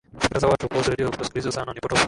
fikra 0.19 0.39
za 0.39 0.47
watu 0.47 0.69
kuhusu 0.69 0.89
redio 0.89 1.11
kutosikilizwa 1.11 1.51
sana 1.51 1.73
ni 1.73 1.79
potofu 1.79 1.99